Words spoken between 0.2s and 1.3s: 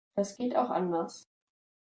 geht auch anders.